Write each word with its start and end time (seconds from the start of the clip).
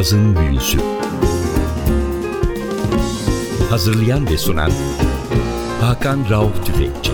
Cazın 0.00 0.36
Büyüsü 0.36 0.78
Hazırlayan 3.70 4.26
ve 4.26 4.38
sunan 4.38 4.70
Hakan 5.80 6.30
Rauf 6.30 6.66
Tüfekçi 6.66 7.12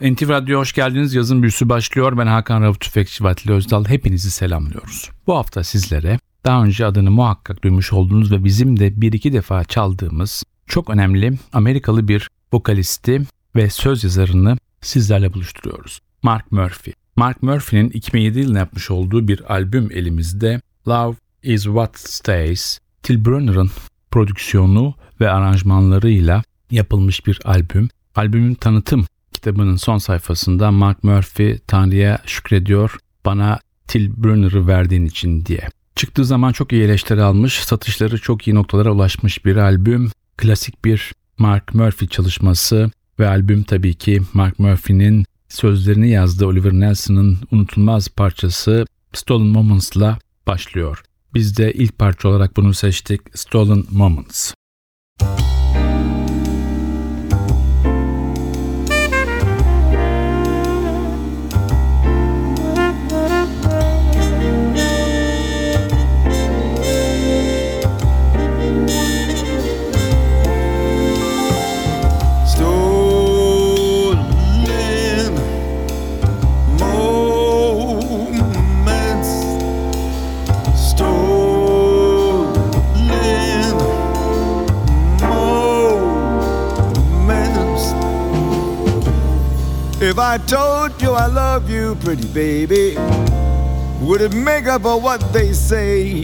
NTV 0.00 0.28
Radyo 0.28 0.58
hoş 0.58 0.72
geldiniz. 0.72 1.14
Yazın 1.14 1.42
büyüsü 1.42 1.68
başlıyor. 1.68 2.18
Ben 2.18 2.26
Hakan 2.26 2.62
Rauf 2.62 2.80
Tüfekçi 2.80 3.24
Vatili 3.24 3.52
Özdal. 3.52 3.84
Hepinizi 3.84 4.30
selamlıyoruz. 4.30 5.10
Bu 5.26 5.36
hafta 5.36 5.64
sizlere 5.64 6.18
daha 6.46 6.64
önce 6.64 6.86
adını 6.86 7.10
muhakkak 7.10 7.64
duymuş 7.64 7.92
olduğunuz 7.92 8.32
ve 8.32 8.44
bizim 8.44 8.80
de 8.80 9.00
bir 9.00 9.12
iki 9.12 9.32
defa 9.32 9.64
çaldığımız 9.64 10.44
çok 10.66 10.90
önemli 10.90 11.38
Amerikalı 11.52 12.08
bir 12.08 12.30
vokalisti 12.52 13.22
ve 13.56 13.70
söz 13.70 14.04
yazarını 14.04 14.56
sizlerle 14.80 15.34
buluşturuyoruz. 15.34 16.00
Mark 16.22 16.52
Murphy. 16.52 16.94
Mark 17.16 17.42
Murphy'nin 17.42 17.90
2007 17.90 18.38
yılında 18.38 18.58
yapmış 18.58 18.90
olduğu 18.90 19.28
bir 19.28 19.54
albüm 19.54 19.88
elimizde 19.92 20.60
Love 20.88 21.16
is 21.42 21.64
What 21.64 21.98
Stays. 21.98 22.78
Till 23.02 23.24
Brunner'ın 23.24 23.70
prodüksiyonu 24.10 24.94
ve 25.20 25.30
aranjmanlarıyla 25.30 26.42
yapılmış 26.70 27.26
bir 27.26 27.40
albüm. 27.44 27.88
Albümün 28.14 28.54
tanıtım 28.54 29.06
kitabının 29.32 29.76
son 29.76 29.98
sayfasında 29.98 30.70
Mark 30.70 31.04
Murphy 31.04 31.58
Tanrı'ya 31.66 32.18
şükrediyor 32.26 32.98
bana 33.24 33.58
Till 33.88 34.10
Brunner'ı 34.16 34.66
verdiğin 34.66 35.06
için 35.06 35.46
diye. 35.46 35.68
Çıktığı 35.96 36.24
zaman 36.24 36.52
çok 36.52 36.72
iyi 36.72 36.82
eleştiri 36.82 37.22
almış, 37.22 37.64
satışları 37.64 38.18
çok 38.18 38.48
iyi 38.48 38.54
noktalara 38.54 38.92
ulaşmış 38.92 39.44
bir 39.44 39.56
albüm. 39.56 40.10
Klasik 40.36 40.84
bir 40.84 41.12
Mark 41.38 41.74
Murphy 41.74 42.08
çalışması 42.08 42.90
ve 43.20 43.28
albüm 43.28 43.62
tabii 43.62 43.94
ki 43.94 44.22
Mark 44.32 44.58
Murphy'nin 44.58 45.24
sözlerini 45.48 46.10
yazdığı 46.10 46.46
Oliver 46.46 46.72
Nelson'ın 46.72 47.38
unutulmaz 47.50 48.08
parçası 48.08 48.86
Stolen 49.12 49.46
Moments'la 49.46 50.18
başlıyor. 50.46 51.02
Biz 51.34 51.56
de 51.56 51.72
ilk 51.72 51.98
parça 51.98 52.28
olarak 52.28 52.56
bunu 52.56 52.74
seçtik 52.74 53.20
Stolen 53.34 53.84
Moments. 53.90 54.52
I 90.30 90.38
told 90.38 91.02
you 91.02 91.10
I 91.10 91.26
love 91.26 91.68
you, 91.68 91.96
pretty 91.96 92.28
baby, 92.28 92.94
would 94.00 94.20
it 94.20 94.32
make 94.32 94.66
up 94.66 94.82
for 94.82 95.00
what 95.00 95.18
they 95.32 95.52
say? 95.52 96.22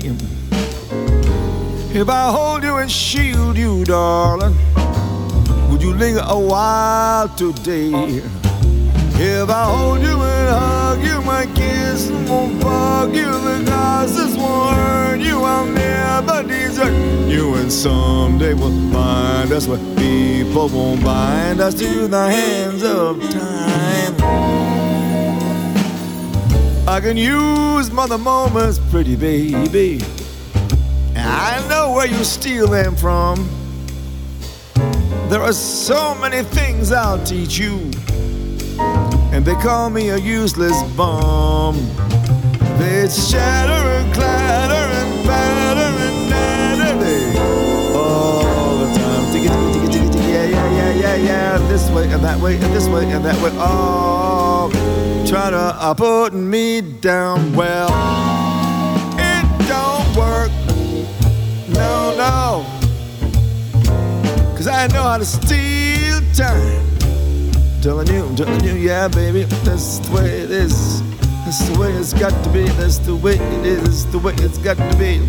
If 1.91 2.09
I 2.09 2.31
hold 2.31 2.63
you 2.63 2.77
and 2.77 2.89
shield 2.89 3.59
you, 3.59 3.85
darling, 3.85 4.55
would 5.69 5.83
you 5.83 5.93
linger 5.93 6.23
a 6.25 6.39
while 6.39 7.29
today? 7.31 7.91
If 9.19 9.51
I 9.51 9.65
hold 9.75 10.01
you 10.03 10.23
and 10.23 10.49
hug 10.57 11.03
you, 11.03 11.21
my 11.23 11.47
kiss 11.57 12.09
won't 12.29 12.61
bug 12.61 13.13
you, 13.13 13.25
the 13.25 13.63
glasses 13.65 14.37
won't 14.37 14.77
hurt 14.77 15.19
you, 15.19 15.43
I'll 15.43 15.67
never 15.67 16.47
desert 16.47 16.95
you, 17.27 17.55
and 17.57 17.73
someday 17.73 18.55
we'll 18.55 18.93
find 18.93 19.51
us 19.51 19.67
where 19.67 19.81
people 20.57 20.71
won't 20.71 21.05
bind 21.05 21.61
us 21.61 21.75
to 21.75 22.09
the 22.09 22.31
hands 22.31 22.83
of 22.83 23.21
time. 23.29 24.15
I 26.89 26.99
can 26.99 27.19
use 27.19 27.91
mother 27.91 28.17
moments, 28.17 28.79
pretty 28.91 29.17
baby. 29.17 30.01
I 31.15 31.63
know 31.69 31.93
where 31.93 32.07
you 32.07 32.25
steal 32.25 32.69
them 32.69 32.97
from. 32.97 33.47
There 35.29 35.43
are 35.43 35.53
so 35.53 36.15
many 36.15 36.43
things 36.43 36.91
I'll 36.91 37.23
teach 37.23 37.59
you 37.59 37.91
and 39.35 39.45
they 39.45 39.57
call 39.57 39.91
me 39.91 40.09
a 40.09 40.17
useless 40.17 40.83
bum. 40.95 41.77
It's 42.81 43.31
shatter 43.31 43.73
and 43.99 44.15
clatter 44.15 44.75
and 44.75 45.27
patter 45.27 46.03
and 46.07 46.16
yeah. 51.25 51.59
This 51.69 51.91
way 51.91 52.11
and 52.13 52.23
that 52.23 52.41
way 52.41 52.55
and 52.55 52.73
this 52.75 52.89
way 52.89 53.11
and 53.11 53.25
that 53.25 53.41
way. 53.43 53.51
Oh, 53.55 54.71
try 55.27 55.51
to 55.51 55.57
uh, 55.57 55.95
put 55.95 56.35
me 56.35 56.81
down. 56.81 57.53
Well, 57.55 57.89
it 59.19 59.69
don't 59.69 60.17
work. 60.17 60.51
No, 61.69 62.15
no. 62.17 62.67
Cause 64.57 64.67
I 64.69 64.87
know 64.89 65.03
how 65.03 65.19
to 65.19 65.25
steal 65.25 66.21
time 66.35 66.87
telling 67.87 68.09
you, 68.09 68.35
telling 68.35 68.65
you, 68.65 68.73
yeah, 68.73 69.07
baby, 69.07 69.45
that's 69.63 70.01
the 70.01 70.13
way 70.13 70.41
it 70.41 70.51
is. 70.51 71.03
That's 71.45 71.69
the 71.69 71.79
way 71.79 71.93
it's 71.93 72.13
got 72.13 72.33
to 72.43 72.51
be. 72.51 72.65
That's 72.71 72.99
the 72.99 73.15
way 73.15 73.35
it 73.37 73.65
is. 73.65 74.05
The 74.11 74.19
way 74.19 74.35
it's 74.39 74.59
got 74.59 74.77
to 74.77 74.97
be. 74.99 75.21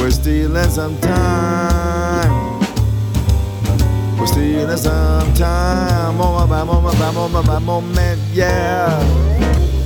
We're 0.00 0.10
stealing 0.10 0.70
some 0.70 0.98
time. 1.00 1.99
We're 4.20 4.26
stealing 4.26 4.76
some 4.76 5.32
time. 5.32 6.18
Moment 6.18 6.50
by 6.50 6.62
moment 6.62 6.98
moment 7.10 7.46
by 7.46 7.58
moment, 7.58 8.20
yeah. 8.34 9.00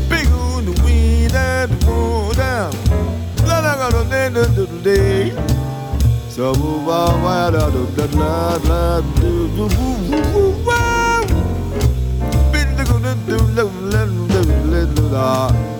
Big 0.09 0.27
on 0.27 0.65
the 0.65 0.73
weed 0.85 1.33
and 1.33 1.71
the 1.81 2.33
down. 2.35 2.73
La 3.47 3.61
la 3.61 3.75
la 3.75 3.89
la 3.95 4.03
la 4.11 4.27
la 4.27 4.67
la. 4.83 5.31
So 6.29 6.53
move 6.55 6.89
on, 6.89 7.23
la 7.23 7.49
la 7.49 7.69
la 7.69 8.07
la 8.19 8.59
la 8.59 8.99
la. 15.13 15.74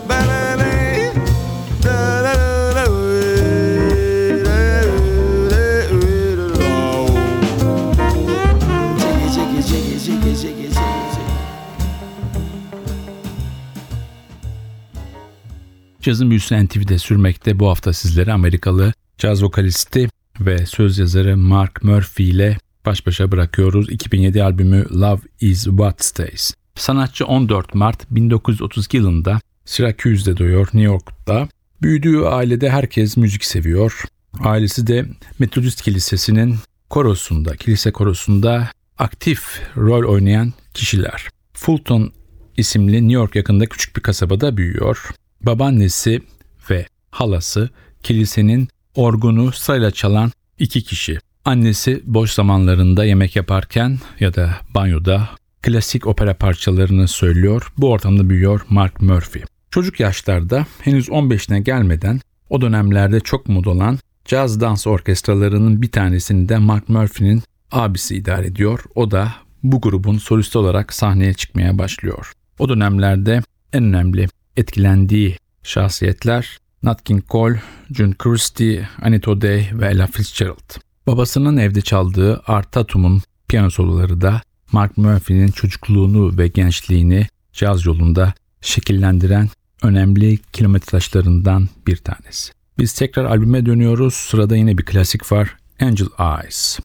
Cazın 16.05 16.29
büyüsü 16.29 16.65
NTV'de 16.65 16.97
sürmekte 16.97 17.59
bu 17.59 17.69
hafta 17.69 17.93
sizlere 17.93 18.33
Amerikalı 18.33 18.93
caz 19.17 19.43
vokalisti 19.43 20.09
ve 20.39 20.65
söz 20.65 20.97
yazarı 20.97 21.37
Mark 21.37 21.83
Murphy 21.83 22.29
ile 22.29 22.57
baş 22.85 23.07
başa 23.07 23.31
bırakıyoruz. 23.31 23.89
2007 23.89 24.43
albümü 24.43 24.85
Love 25.01 25.21
Is 25.41 25.63
What 25.63 26.05
Stays. 26.05 26.53
Sanatçı 26.75 27.25
14 27.25 27.73
Mart 27.75 28.11
1932 28.11 28.97
yılında 28.97 29.39
Syracuse'de 29.65 30.37
doğuyor 30.37 30.65
New 30.65 30.81
York'ta. 30.81 31.47
Büyüdüğü 31.81 32.19
ailede 32.19 32.69
herkes 32.69 33.17
müzik 33.17 33.45
seviyor. 33.45 34.03
Ailesi 34.39 34.87
de 34.87 35.05
Metodist 35.39 35.81
Kilisesi'nin 35.81 36.55
korosunda, 36.89 37.55
kilise 37.55 37.91
korosunda 37.91 38.69
aktif 38.97 39.61
rol 39.77 40.11
oynayan 40.11 40.53
kişiler. 40.73 41.27
Fulton 41.53 42.11
isimli 42.57 42.95
New 42.95 43.13
York 43.13 43.35
yakında 43.35 43.65
küçük 43.65 43.95
bir 43.95 44.01
kasabada 44.01 44.57
büyüyor. 44.57 45.09
Babaannesi 45.45 46.21
ve 46.69 46.85
halası 47.11 47.69
kilisenin 48.03 48.67
orgunu 48.95 49.51
sırayla 49.51 49.91
çalan 49.91 50.31
iki 50.59 50.83
kişi. 50.83 51.19
Annesi 51.45 52.01
boş 52.05 52.31
zamanlarında 52.31 53.05
yemek 53.05 53.35
yaparken 53.35 53.97
ya 54.19 54.33
da 54.33 54.55
banyoda 54.75 55.29
klasik 55.61 56.07
opera 56.07 56.33
parçalarını 56.33 57.07
söylüyor. 57.07 57.73
Bu 57.77 57.91
ortamda 57.91 58.29
büyüyor 58.29 58.61
Mark 58.69 59.01
Murphy. 59.01 59.45
Çocuk 59.71 59.99
yaşlarda 59.99 60.65
henüz 60.81 61.09
15'ine 61.09 61.59
gelmeden 61.59 62.19
o 62.49 62.61
dönemlerde 62.61 63.19
çok 63.19 63.49
moda 63.49 63.69
olan 63.69 63.99
caz 64.25 64.61
dans 64.61 64.87
orkestralarının 64.87 65.81
bir 65.81 65.91
tanesini 65.91 66.49
de 66.49 66.57
Mark 66.57 66.89
Murphy'nin 66.89 67.43
abisi 67.71 68.15
idare 68.15 68.47
ediyor. 68.47 68.79
O 68.95 69.11
da 69.11 69.33
bu 69.63 69.81
grubun 69.81 70.17
solisti 70.17 70.57
olarak 70.57 70.93
sahneye 70.93 71.33
çıkmaya 71.33 71.77
başlıyor. 71.77 72.31
O 72.59 72.69
dönemlerde 72.69 73.41
en 73.73 73.83
önemli 73.83 74.27
etkilendiği 74.57 75.37
şahsiyetler 75.63 76.57
Nat 76.83 77.03
King 77.03 77.23
Cole, 77.29 77.61
June 77.91 78.13
Christie, 78.19 78.89
Anita 79.01 79.31
O'Day 79.31 79.67
ve 79.73 79.87
Ella 79.87 80.07
Fitzgerald. 80.07 80.75
Babasının 81.07 81.57
evde 81.57 81.81
çaldığı 81.81 82.41
Art 82.47 82.71
Tatum'un 82.71 83.21
piyano 83.47 83.69
soloları 83.69 84.21
da 84.21 84.41
Mark 84.71 84.97
Murphy'nin 84.97 85.51
çocukluğunu 85.51 86.37
ve 86.37 86.47
gençliğini 86.47 87.27
caz 87.53 87.85
yolunda 87.85 88.33
şekillendiren 88.61 89.49
önemli 89.83 90.37
kilometre 90.37 90.85
taşlarından 90.85 91.69
bir 91.87 91.97
tanesi. 91.97 92.53
Biz 92.79 92.93
tekrar 92.93 93.25
albüme 93.25 93.65
dönüyoruz. 93.65 94.13
Sırada 94.13 94.55
yine 94.55 94.77
bir 94.77 94.85
klasik 94.85 95.31
var. 95.31 95.57
Angel 95.79 96.07
Eyes. 96.19 96.79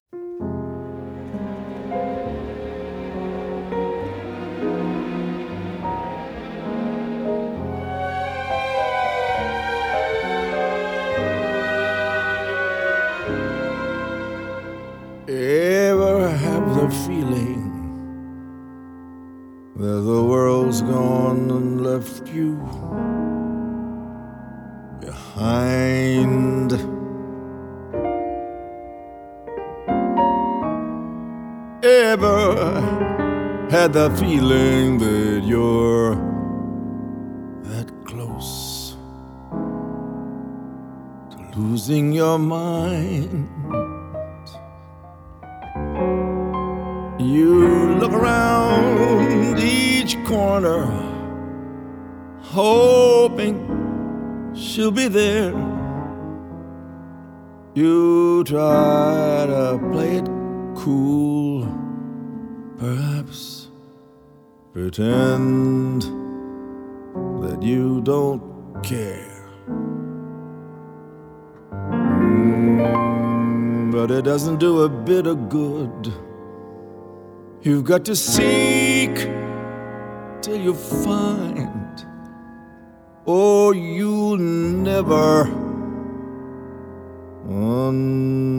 The 19.98 20.22
world's 20.22 20.82
gone 20.82 21.50
and 21.50 21.82
left 21.82 22.28
you 22.28 22.54
behind? 25.00 26.72
Ever 31.82 32.80
had 33.70 33.92
the 33.92 34.10
feeling 34.16 34.98
that 34.98 35.42
you're 35.44 36.14
that 37.64 37.88
close 38.04 38.96
to 41.30 41.38
losing 41.56 42.12
your 42.12 42.38
mind? 42.38 43.48
You 47.20 47.96
look 48.00 48.12
around 48.12 49.39
corner, 50.50 50.84
hoping 52.42 53.56
she'll 54.52 54.90
be 54.90 55.06
there. 55.06 55.52
You 57.74 58.42
try 58.42 59.46
to 59.46 59.78
play 59.92 60.16
it 60.16 60.28
cool, 60.74 61.68
perhaps 62.78 63.68
pretend 64.72 66.02
that 67.42 67.62
you 67.62 68.00
don't 68.00 68.42
care. 68.82 69.46
Mm, 72.20 72.82
but 73.92 74.10
it 74.10 74.24
doesn't 74.24 74.58
do 74.58 74.80
a 74.80 74.88
bit 74.88 75.28
of 75.28 75.48
good. 75.48 76.12
You've 77.62 77.84
got 77.84 78.04
to 78.06 78.16
seek 78.16 79.28
till 80.42 80.56
you 80.56 80.74
find, 80.74 82.04
or 83.26 83.74
you'll 83.74 84.38
never 84.38 85.42
unwind. 87.46 88.50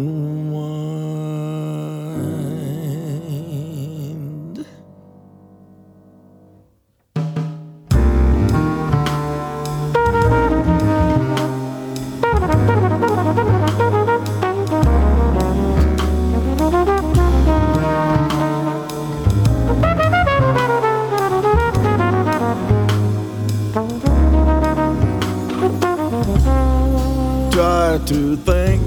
To 28.11 28.35
think 28.35 28.81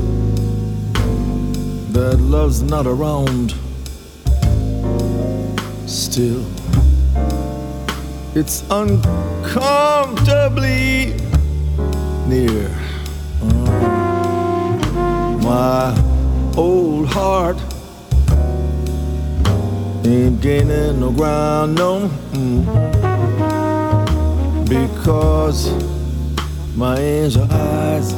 that 1.95 2.19
love's 2.21 2.61
not 2.61 2.87
around. 2.87 3.55
Still, 5.87 6.45
it's 8.35 8.63
uncomfortably 8.71 11.15
near. 12.27 12.71
Uh, 13.41 15.39
my 15.43 15.95
old 16.55 17.09
heart 17.09 17.57
ain't 20.05 20.39
gaining 20.43 21.01
no 21.01 21.11
ground, 21.11 21.77
no. 21.77 22.11
mm. 22.33 22.63
Because 24.69 25.71
my 26.77 26.99
angel 26.99 27.49
eyes 27.51 28.13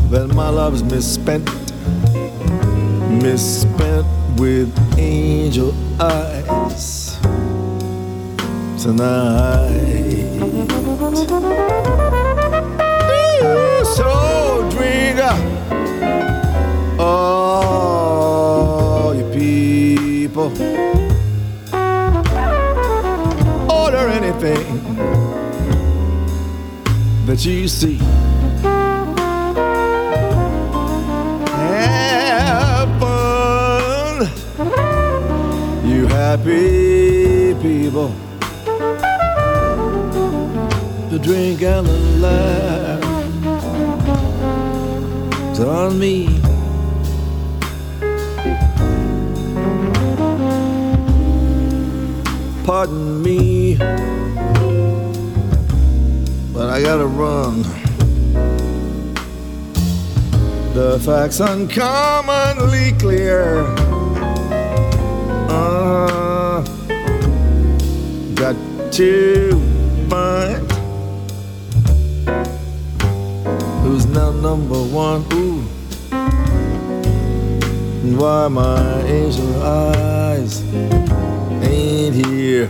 that 0.09 0.27
my 0.33 0.49
love's 0.49 0.83
misspent, 0.83 1.45
misspent 3.21 4.05
with 4.39 4.71
angel 4.97 5.73
eyes 5.99 7.17
tonight. 8.81 9.81
So 13.95 14.69
drink 14.71 15.19
up, 15.19 15.39
all 16.99 17.55
you 19.15 19.25
people. 19.31 20.51
Order 23.71 24.07
anything 24.09 24.65
that 27.25 27.43
you 27.45 27.67
see. 27.67 27.99
Happy 36.37 37.53
people. 37.61 38.09
The 41.09 41.19
drink 41.21 41.61
and 41.61 41.87
the 41.87 41.99
laugh 42.19 43.03
on 45.59 45.97
me. 45.97 46.41
Pardon 52.65 53.23
me, 53.23 53.75
but 56.53 56.69
I 56.69 56.81
gotta 56.81 57.05
run. 57.05 57.61
The 60.73 60.99
facts 61.05 61.39
uncommonly 61.39 62.91
clear. 62.99 63.63
Uh, 65.47 66.24
got 68.95 69.03
to 69.03 69.51
find 70.09 70.71
who's 73.83 74.05
now 74.05 74.31
number 74.31 74.81
one. 74.83 75.25
Ooh, 75.33 75.67
and 78.03 78.17
why 78.17 78.47
my 78.47 79.01
angel 79.01 79.61
eyes 79.61 80.63
ain't 81.61 82.15
here. 82.25 82.69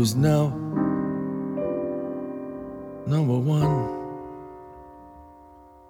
who's 0.00 0.14
now 0.16 0.48
number 3.06 3.36
one 3.36 3.80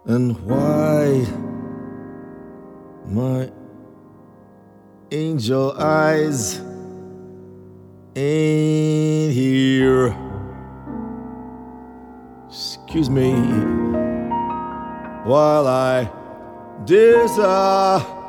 and 0.06 0.36
why 0.44 1.24
my 3.06 3.48
angel 5.12 5.72
eyes 5.78 6.60
ain't 8.16 9.32
here. 9.32 10.16
Excuse 12.48 13.08
me 13.08 13.32
while 15.22 15.68
I 15.68 16.10
disappear. 16.84 18.19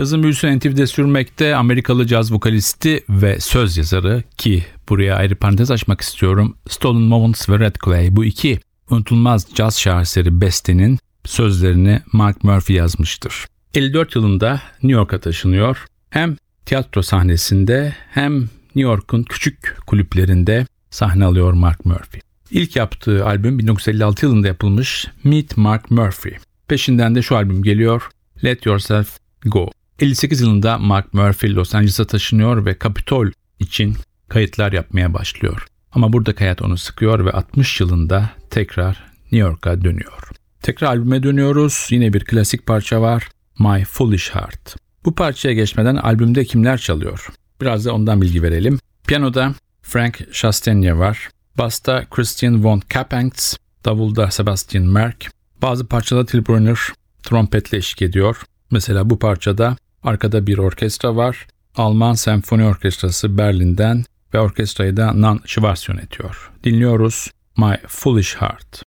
Cazın 0.00 0.22
büyüsü 0.22 0.58
NTV'de 0.58 0.86
sürmekte 0.86 1.56
Amerikalı 1.56 2.06
caz 2.06 2.32
vokalisti 2.32 3.04
ve 3.08 3.40
söz 3.40 3.76
yazarı 3.76 4.22
ki 4.38 4.64
buraya 4.88 5.16
ayrı 5.16 5.36
parantez 5.36 5.70
açmak 5.70 6.00
istiyorum. 6.00 6.56
Stolen 6.68 7.02
Moments 7.02 7.48
ve 7.48 7.58
Red 7.58 7.76
Clay 7.84 8.16
bu 8.16 8.24
iki 8.24 8.60
unutulmaz 8.90 9.46
caz 9.54 9.80
şaheseri 9.80 10.40
bestenin 10.40 10.98
sözlerini 11.24 12.00
Mark 12.12 12.44
Murphy 12.44 12.78
yazmıştır. 12.78 13.46
54 13.74 14.16
yılında 14.16 14.52
New 14.82 14.92
York'a 14.92 15.20
taşınıyor. 15.20 15.86
Hem 16.10 16.36
tiyatro 16.66 17.02
sahnesinde 17.02 17.94
hem 18.10 18.40
New 18.40 18.80
York'un 18.80 19.22
küçük 19.22 19.76
kulüplerinde 19.86 20.66
sahne 20.90 21.24
alıyor 21.24 21.52
Mark 21.52 21.86
Murphy. 21.86 22.20
İlk 22.50 22.76
yaptığı 22.76 23.26
albüm 23.26 23.58
1956 23.58 24.26
yılında 24.26 24.46
yapılmış 24.46 25.06
Meet 25.24 25.56
Mark 25.56 25.90
Murphy. 25.90 26.36
Peşinden 26.68 27.14
de 27.14 27.22
şu 27.22 27.36
albüm 27.36 27.62
geliyor 27.62 28.10
Let 28.44 28.66
Yourself 28.66 29.18
Go. 29.44 29.70
58 30.00 30.40
yılında 30.40 30.78
Mark 30.78 31.14
Murphy 31.14 31.54
Los 31.54 31.74
Angeles'a 31.74 32.04
taşınıyor 32.04 32.66
ve 32.66 32.76
Capitol 32.82 33.26
için 33.58 33.96
kayıtlar 34.28 34.72
yapmaya 34.72 35.14
başlıyor. 35.14 35.66
Ama 35.92 36.12
burada 36.12 36.34
hayat 36.38 36.62
onu 36.62 36.76
sıkıyor 36.76 37.24
ve 37.24 37.32
60 37.32 37.80
yılında 37.80 38.30
tekrar 38.50 39.04
New 39.22 39.36
York'a 39.36 39.82
dönüyor. 39.84 40.30
Tekrar 40.62 40.88
albüme 40.88 41.22
dönüyoruz. 41.22 41.86
Yine 41.90 42.12
bir 42.12 42.24
klasik 42.24 42.66
parça 42.66 43.00
var. 43.00 43.28
My 43.58 43.84
Foolish 43.84 44.30
Heart. 44.30 44.76
Bu 45.04 45.14
parçaya 45.14 45.54
geçmeden 45.54 45.96
albümde 45.96 46.44
kimler 46.44 46.78
çalıyor? 46.78 47.26
Biraz 47.60 47.84
da 47.84 47.94
ondan 47.94 48.22
bilgi 48.22 48.42
verelim. 48.42 48.78
Piyanoda 49.06 49.54
Frank 49.82 50.32
Chastanier 50.32 50.92
var. 50.92 51.28
Basta 51.58 52.04
Christian 52.10 52.64
von 52.64 52.80
Kappengs, 52.80 53.56
davulda 53.84 54.30
Sebastian 54.30 54.84
Merck. 54.84 55.30
Bazı 55.62 55.86
parçada 55.86 56.26
Till 56.26 56.46
Brunner 56.46 56.78
trompetle 57.22 57.78
eşlik 57.78 58.02
ediyor. 58.02 58.42
Mesela 58.70 59.10
bu 59.10 59.18
parçada 59.18 59.76
Arkada 60.02 60.46
bir 60.46 60.58
orkestra 60.58 61.16
var. 61.16 61.46
Alman 61.76 62.14
Senfoni 62.14 62.64
Orkestrası 62.64 63.38
Berlin'den 63.38 64.04
ve 64.34 64.40
orkestrayı 64.40 64.96
da 64.96 65.20
Nan 65.20 65.40
Schwarz 65.46 65.88
yönetiyor. 65.88 66.50
Dinliyoruz 66.64 67.30
My 67.56 67.76
Foolish 67.88 68.36
Heart. 68.36 68.82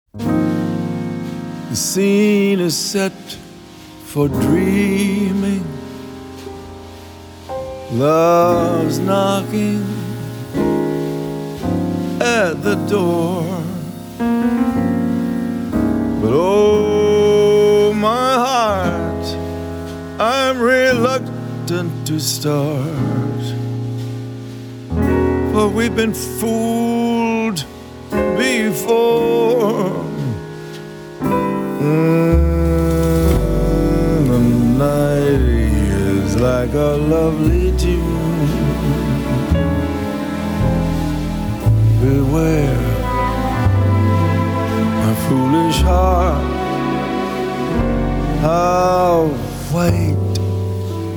The 1.69 1.75
scene 1.75 2.65
is 2.65 2.75
set 2.75 3.37
for 4.13 4.29
dreaming 4.29 5.63
Love's 7.99 8.97
knocking 8.97 9.83
at 12.21 12.63
the 12.63 12.77
door 12.91 13.43
But 16.21 16.33
oh 16.33 17.93
my 17.93 18.35
heart 18.35 18.92
I'm 20.19 20.61
reluctant 20.61 22.05
to 22.05 22.19
start. 22.19 22.85
For 25.51 25.67
we've 25.67 25.95
been 25.95 26.13
fooled 26.13 27.65
before. 28.37 30.05
Mm, 31.81 32.47
the 34.27 34.39
night 34.77 35.41
is 35.41 36.35
like 36.35 36.73
a 36.73 36.95
lovely 36.95 37.75
tune. 37.75 38.49
Beware, 42.01 42.77
my 45.01 45.15
foolish 45.27 45.81
heart. 45.81 46.53
How 48.41 49.31
wait 49.73 50.15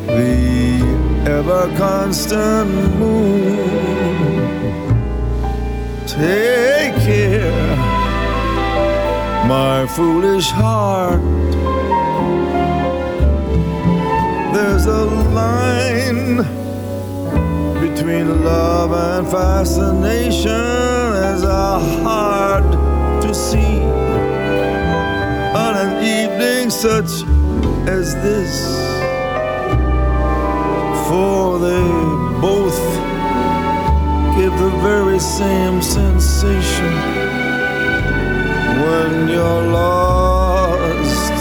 the 0.07 0.81
ever 1.29 1.69
constant 1.77 2.71
moon. 2.99 3.57
Take 6.07 6.95
care, 7.05 7.77
my 9.47 9.87
foolish 9.95 10.49
heart. 10.51 11.21
There's 14.55 14.87
a 14.87 15.05
line 15.41 16.37
between 17.85 18.43
love 18.43 18.93
and 18.93 19.29
fascination 19.29 20.51
as 21.31 21.43
a 21.43 21.79
hard 22.03 22.65
to 23.23 23.35
see 23.35 23.83
on 25.65 25.73
an 25.77 25.93
evening 26.03 26.71
such 26.71 27.36
as 27.89 28.15
this. 28.17 28.67
For 31.09 31.59
they 31.59 31.89
both 32.41 32.79
give 34.37 34.53
the 34.59 34.71
very 34.83 35.19
same 35.21 35.81
sensation 35.81 36.95
when 38.83 39.29
you're 39.29 39.63
lost 39.73 41.33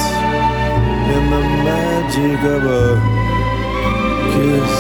in 1.16 1.24
the 1.32 1.44
magic 1.66 2.40
of 2.56 2.64
a 2.66 3.00
kiss. 4.34 4.74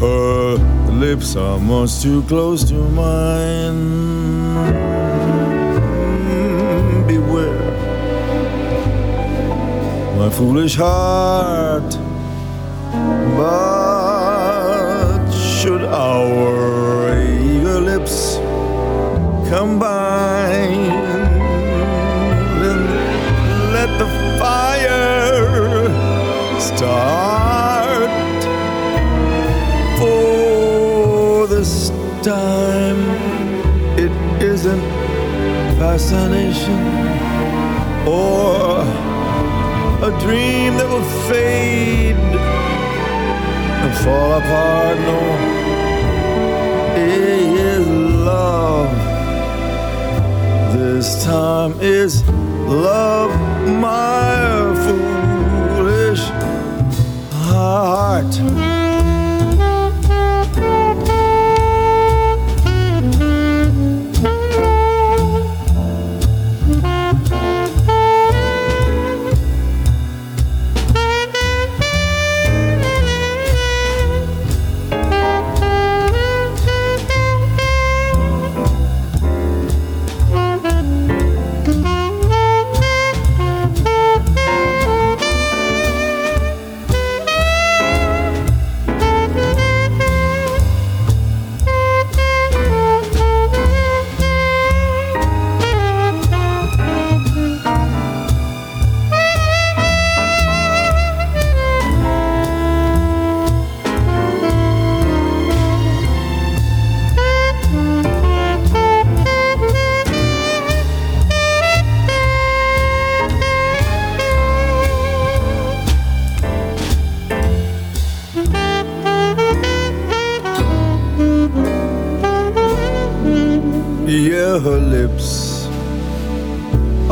Her 0.00 0.56
lips 0.92 1.34
are 1.36 1.58
much 1.58 2.00
too 2.00 2.22
close 2.22 2.62
to 2.64 2.74
mine. 2.74 3.88
My 10.18 10.28
foolish 10.28 10.74
heart. 10.74 11.96
But 13.36 15.30
should 15.30 15.84
our 15.84 17.22
eager 17.22 17.80
lips 17.80 18.38
combine, 19.48 20.90
then 22.60 22.80
let 23.76 23.90
the 24.02 24.08
fire 24.40 25.86
start. 26.58 28.10
For 29.98 31.46
this 31.46 31.90
time, 32.22 33.00
it 33.96 34.12
isn't 34.42 34.82
fascination 35.78 36.80
or 38.08 39.17
a 40.08 40.20
dream 40.20 40.74
that 40.78 40.88
will 40.88 41.04
fade 41.28 42.16
and 43.82 43.94
fall 43.98 44.32
apart. 44.40 44.96
No, 45.08 45.18
it 46.96 47.20
is 47.74 47.86
love. 47.86 48.90
This 50.72 51.24
time 51.24 51.74
is 51.80 52.26
love, 52.66 53.32
my 53.66 54.72
foolish 54.86 56.24
heart. 57.44 58.77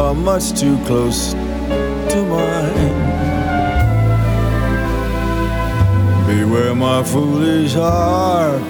Are 0.06 0.14
much 0.14 0.52
too 0.60 0.78
close 0.84 1.32
to 2.12 2.18
mine. 2.30 2.96
Beware 6.28 6.76
my 6.76 7.02
foolish 7.02 7.74
heart. 7.74 8.62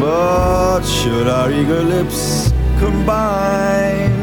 But 0.00 0.82
should 0.82 1.28
our 1.28 1.52
eager 1.52 1.84
lips 1.94 2.52
combine, 2.80 4.16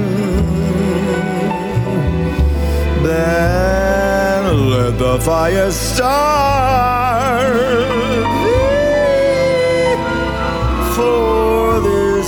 then 3.03 4.69
let 4.71 4.99
the 4.99 5.17
fire 5.21 5.71
start. 5.71 7.19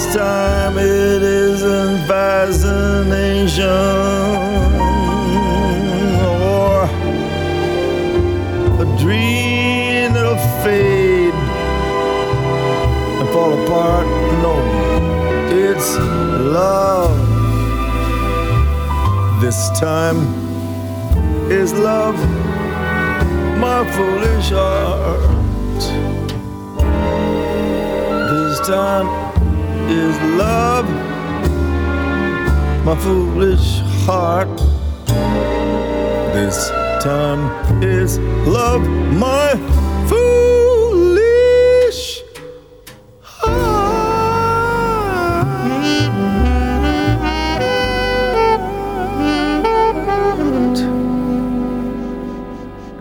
This 0.04 0.16
time 0.16 0.78
it 0.80 1.22
isn't 1.22 2.08
fascination 2.08 3.68
or 6.26 6.86
a 8.82 8.98
dream 8.98 10.14
that'll 10.14 10.38
fade 10.64 11.34
and 13.20 13.30
fall 13.30 13.54
apart. 13.64 14.08
No, 14.42 14.54
it's 15.52 15.98
love. 15.98 17.16
This 19.40 19.70
time 19.80 20.20
is 21.52 21.74
love, 21.74 22.18
my 23.60 23.86
foolish 23.92 24.50
heart. 24.50 25.22
This 28.32 28.68
time 28.68 29.21
is 29.92 30.16
love, 30.38 30.90
my 32.86 32.96
foolish 32.96 33.80
heart. 34.06 34.58
This 36.34 36.72
time 37.04 37.42
is 37.84 38.20
love, 38.48 38.88
my. 39.20 39.82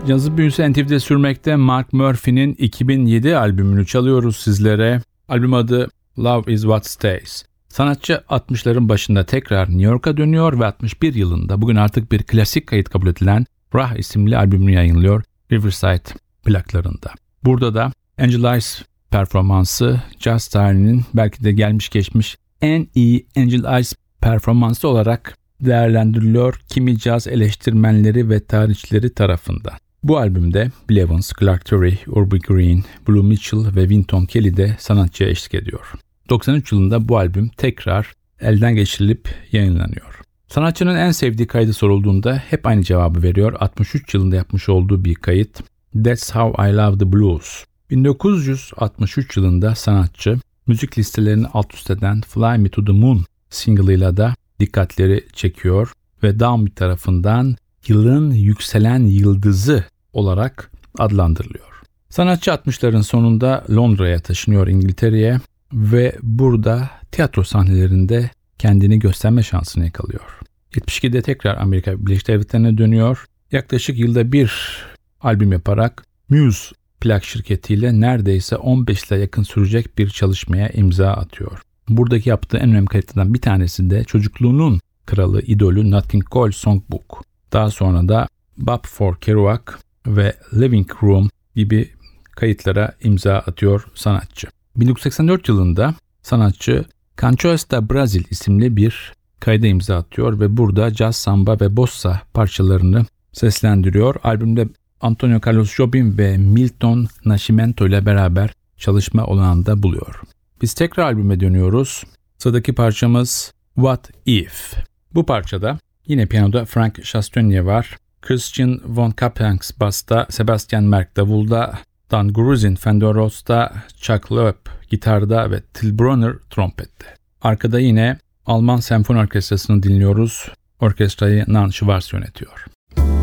Yazı 0.07 0.37
büyüsü 0.37 0.71
NTV'de 0.71 0.99
sürmekte 0.99 1.55
Mark 1.55 1.93
Murphy'nin 1.93 2.53
2007 2.53 3.37
albümünü 3.37 3.85
çalıyoruz 3.85 4.37
sizlere. 4.37 5.01
Albüm 5.29 5.53
adı 5.53 5.87
Love 6.17 6.53
Is 6.53 6.61
What 6.61 6.87
Stays. 6.87 7.43
Sanatçı 7.69 8.23
60'ların 8.29 8.89
başında 8.89 9.25
tekrar 9.25 9.69
New 9.69 9.83
York'a 9.83 10.17
dönüyor 10.17 10.59
ve 10.59 10.65
61 10.65 11.13
yılında 11.13 11.61
bugün 11.61 11.75
artık 11.75 12.11
bir 12.11 12.23
klasik 12.23 12.67
kayıt 12.67 12.89
kabul 12.89 13.07
edilen 13.07 13.45
Rah 13.75 13.95
isimli 13.95 14.37
albümünü 14.37 14.71
yayınlıyor 14.71 15.23
Riverside 15.51 16.13
plaklarında. 16.43 17.11
Burada 17.43 17.73
da 17.73 17.91
Angel 18.19 18.43
Eyes 18.53 18.81
performansı 19.11 20.01
jazz 20.19 20.47
tarihinin 20.47 21.05
belki 21.13 21.43
de 21.43 21.51
gelmiş 21.51 21.89
geçmiş 21.89 22.37
en 22.61 22.87
iyi 22.95 23.25
Angel 23.37 23.73
Eyes 23.73 23.93
performansı 24.21 24.87
olarak 24.87 25.37
değerlendiriliyor 25.61 26.61
kimi 26.69 26.99
caz 26.99 27.27
eleştirmenleri 27.27 28.29
ve 28.29 28.45
tarihçileri 28.45 29.13
tarafından. 29.13 29.73
Bu 30.03 30.17
albümde 30.17 30.71
Bill 30.89 30.97
Evans, 30.97 31.31
Clark 31.39 31.65
Terry, 31.65 31.97
Urbie 32.07 32.39
Green, 32.39 32.83
Blue 33.07 33.23
Mitchell 33.23 33.75
ve 33.75 33.81
Winton 33.81 34.25
Kelly 34.25 34.57
de 34.57 34.75
sanatçıya 34.79 35.29
eşlik 35.29 35.53
ediyor. 35.53 35.91
93 36.29 36.71
yılında 36.71 37.09
bu 37.09 37.17
albüm 37.17 37.49
tekrar 37.49 38.13
elden 38.39 38.75
geçirilip 38.75 39.35
yayınlanıyor. 39.51 40.21
Sanatçının 40.47 40.95
en 40.95 41.11
sevdiği 41.11 41.47
kaydı 41.47 41.73
sorulduğunda 41.73 42.35
hep 42.35 42.67
aynı 42.67 42.83
cevabı 42.83 43.23
veriyor. 43.23 43.53
63 43.59 44.13
yılında 44.13 44.35
yapmış 44.35 44.69
olduğu 44.69 45.05
bir 45.05 45.15
kayıt 45.15 45.61
That's 46.03 46.35
How 46.35 46.69
I 46.69 46.75
Love 46.75 46.97
the 46.97 47.13
Blues. 47.13 47.63
1963 47.89 49.37
yılında 49.37 49.75
sanatçı 49.75 50.39
müzik 50.67 50.97
listelerini 50.97 51.47
alt 51.53 51.73
üst 51.73 51.91
eden 51.91 52.21
Fly 52.21 52.57
Me 52.57 52.69
To 52.69 52.85
The 52.85 52.91
Moon 52.91 53.25
single'ıyla 53.49 54.17
da 54.17 54.35
dikkatleri 54.59 55.25
çekiyor 55.33 55.91
ve 56.23 56.39
Downbeat 56.39 56.75
tarafından 56.75 57.55
yılın 57.87 58.31
yükselen 58.31 59.05
yıldızı 59.05 59.83
olarak 60.13 60.71
adlandırılıyor. 60.97 61.81
Sanatçı 62.09 62.51
60'ların 62.51 63.03
sonunda 63.03 63.65
Londra'ya 63.69 64.19
taşınıyor 64.19 64.67
İngiltere'ye 64.67 65.39
ve 65.73 66.15
burada 66.21 66.89
tiyatro 67.11 67.43
sahnelerinde 67.43 68.29
kendini 68.57 68.99
gösterme 68.99 69.43
şansını 69.43 69.85
yakalıyor. 69.85 70.39
72'de 70.73 71.21
tekrar 71.21 71.57
Amerika 71.57 72.05
Birleşik 72.05 72.27
Devletleri'ne 72.27 72.77
dönüyor. 72.77 73.25
Yaklaşık 73.51 73.99
yılda 73.99 74.31
bir 74.31 74.77
albüm 75.21 75.51
yaparak 75.51 76.03
Muse 76.29 76.75
plak 77.01 77.23
şirketiyle 77.23 78.01
neredeyse 78.01 78.55
15 78.55 79.03
ile 79.03 79.19
yakın 79.19 79.43
sürecek 79.43 79.97
bir 79.97 80.09
çalışmaya 80.09 80.69
imza 80.69 81.11
atıyor. 81.11 81.61
Buradaki 81.89 82.29
yaptığı 82.29 82.57
en 82.57 82.69
önemli 82.69 82.87
kayıtlardan 82.87 83.33
bir 83.33 83.41
tanesi 83.41 83.89
de 83.89 84.03
çocukluğunun 84.03 84.79
kralı, 85.05 85.41
idolü 85.41 85.91
Nat 85.91 86.11
King 86.11 86.29
Cole 86.31 86.51
Songbook. 86.51 87.30
Daha 87.53 87.69
sonra 87.69 88.07
da 88.07 88.27
Bob 88.57 88.85
for 88.87 89.15
Kerouac 89.15 89.61
ve 90.07 90.35
Living 90.53 90.91
Room 91.03 91.29
gibi 91.55 91.91
kayıtlara 92.31 92.91
imza 93.01 93.33
atıyor 93.33 93.85
sanatçı. 93.95 94.47
1984 94.75 95.47
yılında 95.47 95.95
sanatçı 96.23 96.85
Canções 97.17 97.71
da 97.71 97.89
Brasil 97.89 98.23
isimli 98.29 98.75
bir 98.75 99.13
kayda 99.39 99.67
imza 99.67 99.97
atıyor 99.97 100.39
ve 100.39 100.57
burada 100.57 100.89
jazz, 100.89 101.15
samba 101.15 101.59
ve 101.61 101.77
bossa 101.77 102.21
parçalarını 102.33 103.05
seslendiriyor. 103.33 104.15
Albümde 104.23 104.67
Antonio 105.01 105.39
Carlos 105.45 105.75
Jobim 105.75 106.17
ve 106.17 106.37
Milton 106.37 107.07
Nascimento 107.25 107.87
ile 107.87 108.05
beraber 108.05 108.53
çalışma 108.77 109.25
olanında 109.25 109.83
buluyor. 109.83 110.21
Biz 110.61 110.73
tekrar 110.73 111.03
albüme 111.03 111.39
dönüyoruz. 111.39 112.03
Sıradaki 112.37 112.73
parçamız 112.73 113.53
What 113.75 114.11
If? 114.25 114.73
Bu 115.13 115.25
parçada 115.25 115.79
yine 116.11 116.25
piyanoda 116.25 116.65
Frank 116.65 117.03
Chastonier 117.03 117.61
var. 117.61 117.97
Christian 118.21 118.81
von 118.85 119.11
Kaplanks 119.11 119.79
basta, 119.79 120.27
Sebastian 120.29 120.83
Merck 120.83 121.15
davulda, 121.15 121.79
Dan 122.11 122.33
Gruzin 122.33 122.75
Fender 122.75 123.13
Rhodes'ta, 123.13 123.73
Chuck 123.95 124.31
Loeb 124.31 124.55
gitarda 124.89 125.51
ve 125.51 125.61
Till 125.73 125.99
Brunner 125.99 126.33
trompette. 126.49 127.05
Arkada 127.41 127.79
yine 127.79 128.17
Alman 128.45 128.79
Senfoni 128.79 129.19
Orkestrası'nı 129.19 129.83
dinliyoruz. 129.83 130.51
Orkestrayı 130.79 131.45
Nan 131.47 131.69
Schwarz 131.69 132.13
yönetiyor. 132.13 132.65
What 132.95 133.20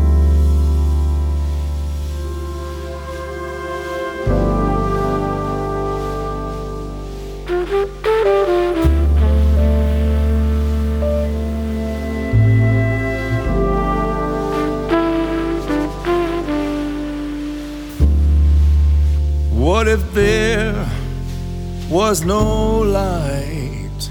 was 22.09 22.25
no 22.25 22.79
light? 22.79 24.09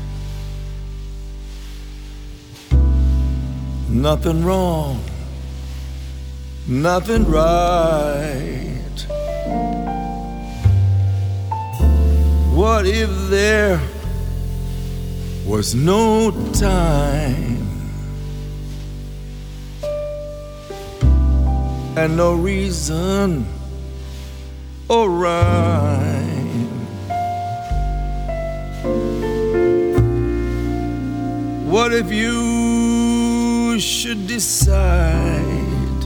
Nothing 3.88 4.44
wrong, 4.44 5.02
nothing 6.68 7.24
right. 7.28 8.98
What 12.54 12.86
if 12.86 13.10
there 13.30 13.80
was 15.44 15.74
no 15.74 16.30
time 16.52 17.58
and 21.96 22.16
no 22.16 22.34
reason? 22.34 23.44
alright. 24.88 26.27
What 31.78 31.94
if 31.94 32.10
you 32.10 33.78
should 33.78 34.26
decide 34.26 36.00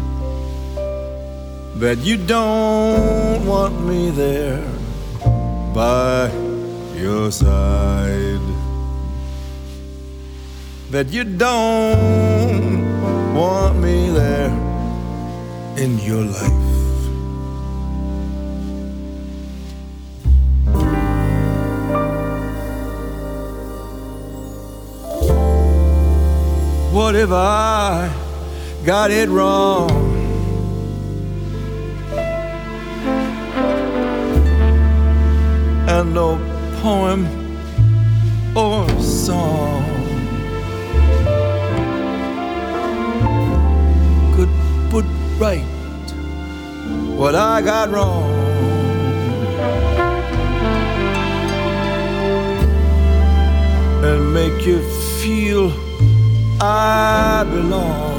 that 1.80 1.96
you 2.04 2.18
don't 2.18 3.46
want 3.46 3.80
me 3.80 4.10
there 4.10 4.62
by 5.72 6.30
your 6.94 7.32
side? 7.32 8.46
That 10.90 11.08
you 11.08 11.24
don't 11.24 12.84
want 13.34 13.78
me 13.78 14.10
there 14.10 14.52
in 15.78 15.98
your 16.00 16.22
life? 16.22 16.61
What 27.02 27.16
if 27.16 27.32
I 27.32 28.08
got 28.84 29.10
it 29.10 29.28
wrong? 29.28 29.90
And 35.88 36.14
no 36.14 36.38
poem 36.80 37.26
or 38.56 38.88
song 39.00 39.82
could 44.36 44.52
put 44.88 45.04
right 45.40 45.66
what 47.18 47.34
I 47.34 47.62
got 47.62 47.90
wrong. 47.90 48.30
And 54.04 54.32
make 54.32 54.64
you 54.64 54.80
feel 55.20 55.91
I 56.64 57.42
belong. 57.42 58.12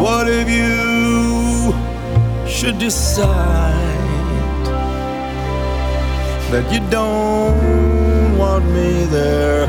What 0.00 0.28
if 0.28 0.48
you 0.48 1.74
should 2.46 2.78
decide 2.78 3.24
that 6.52 6.72
you 6.72 6.78
don't 6.88 8.38
want 8.38 8.64
me 8.66 9.06
there 9.06 9.66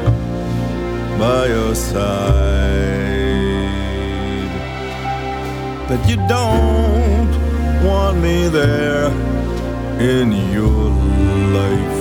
by 1.17 1.47
your 1.47 1.73
side? 1.73 3.15
That 5.89 6.07
you 6.07 6.17
don't 6.27 7.31
want 7.83 8.19
me 8.19 8.49
there 8.49 9.09
in 9.99 10.31
your 10.53 10.91
life? 11.57 11.94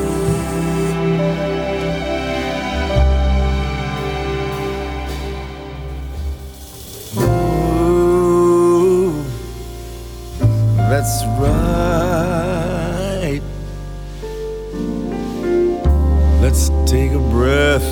Take 16.95 17.11
a 17.11 17.19
breath, 17.19 17.83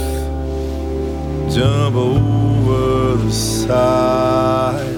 jump 1.52 1.96
over 1.96 3.16
the 3.16 3.32
side. 3.32 4.96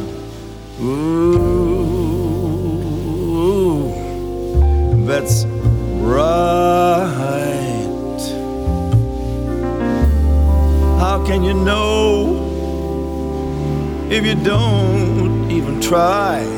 Ooh, 0.78 1.54
that's 5.06 5.46
right. 6.02 6.28
How 11.00 11.24
can 11.26 11.42
you 11.42 11.54
know 11.54 12.36
if 14.10 14.26
you 14.26 14.34
don't 14.34 15.50
even 15.50 15.80
try? 15.80 16.53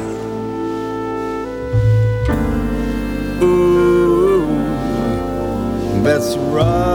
That's 6.06 6.36
right. 6.36 6.86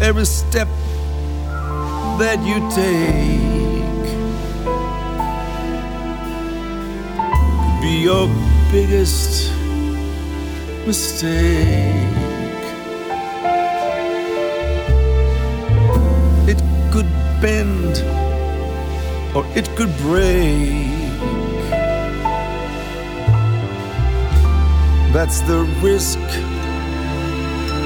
Every 0.00 0.24
step 0.24 0.68
that 2.18 2.38
you 2.48 2.56
take 2.72 3.44
could 7.60 7.80
be 7.82 8.02
your 8.08 8.26
biggest 8.72 9.52
mistake. 10.86 12.08
It 16.48 16.60
could 16.90 17.10
bend 17.42 18.02
or 19.36 19.44
it 19.54 19.68
could 19.76 19.94
break. 19.98 21.03
That's 25.14 25.42
the 25.42 25.62
risk 25.80 26.18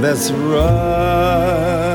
that's 0.00 0.30
right. 0.30 1.93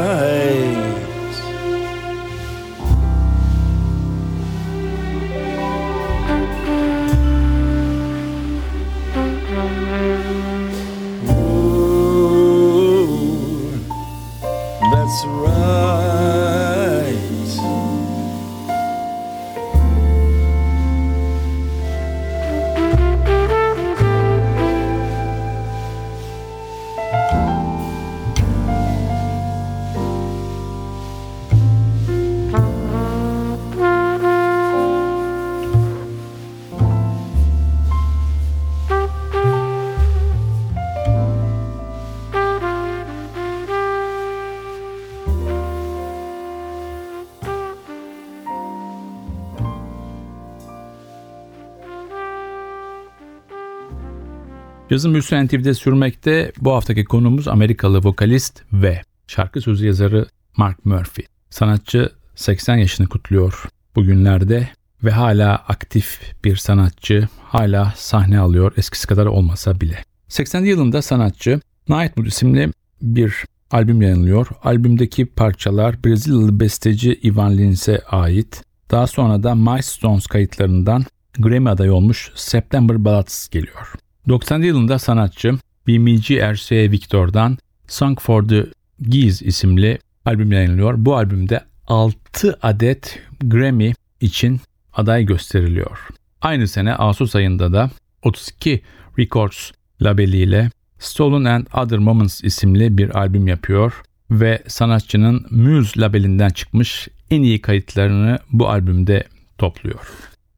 Cazın 54.89 55.13
Büyüsü 55.13 55.45
NTV'de 55.45 55.73
sürmekte 55.73 56.51
bu 56.61 56.73
haftaki 56.73 57.05
konumuz 57.05 57.47
Amerikalı 57.47 58.03
vokalist 58.03 58.61
ve 58.73 59.01
şarkı 59.27 59.61
sözü 59.61 59.87
yazarı 59.87 60.25
Mark 60.57 60.85
Murphy. 60.85 61.27
Sanatçı 61.49 62.09
80 62.35 62.77
yaşını 62.77 63.07
kutluyor 63.07 63.63
bugünlerde 63.95 64.69
ve 65.03 65.11
hala 65.11 65.55
aktif 65.55 66.21
bir 66.43 66.55
sanatçı, 66.55 67.27
hala 67.43 67.93
sahne 67.95 68.39
alıyor 68.39 68.71
eskisi 68.77 69.07
kadar 69.07 69.25
olmasa 69.25 69.81
bile. 69.81 70.03
80 70.27 70.63
yılında 70.63 71.01
sanatçı 71.01 71.59
Nightwood 71.89 72.25
isimli 72.25 72.71
bir 73.01 73.45
albüm 73.71 74.01
yayınlıyor. 74.01 74.47
Albümdeki 74.63 75.25
parçalar 75.25 76.03
Brezilyalı 76.03 76.59
besteci 76.59 77.19
Ivan 77.23 77.57
Lins'e 77.57 77.99
ait. 77.99 78.63
Daha 78.91 79.07
sonra 79.07 79.43
da 79.43 79.55
My 79.55 79.83
Stones 79.83 80.27
kayıtlarından 80.27 81.05
Grammy 81.39 81.69
adayı 81.69 81.93
olmuş 81.93 82.31
September 82.35 83.05
Ballads 83.05 83.49
geliyor. 83.49 83.93
90 84.29 84.61
yılında 84.61 84.99
sanatçı 84.99 85.53
BMG 85.87 86.31
RCA 86.31 86.91
Victor'dan 86.91 87.57
Song 87.87 88.19
for 88.19 88.47
the 88.47 88.65
Geese 89.01 89.45
isimli 89.45 89.99
albüm 90.25 90.51
yayınlıyor. 90.51 90.93
Bu 90.97 91.15
albümde 91.15 91.61
6 91.87 92.59
adet 92.61 93.19
Grammy 93.41 93.93
için 94.21 94.61
aday 94.93 95.25
gösteriliyor. 95.25 96.07
Aynı 96.41 96.67
sene 96.67 96.95
Ağustos 96.95 97.35
ayında 97.35 97.73
da 97.73 97.89
32 98.23 98.81
Records 99.19 99.71
labeliyle 100.01 100.69
Stolen 100.99 101.45
and 101.45 101.67
Other 101.73 101.99
Moments 101.99 102.43
isimli 102.43 102.97
bir 102.97 103.19
albüm 103.19 103.47
yapıyor 103.47 104.01
ve 104.31 104.63
sanatçının 104.67 105.45
Muse 105.49 105.99
labelinden 106.01 106.49
çıkmış 106.49 107.07
en 107.31 107.41
iyi 107.41 107.61
kayıtlarını 107.61 108.39
bu 108.51 108.69
albümde 108.69 109.23
topluyor. 109.57 110.07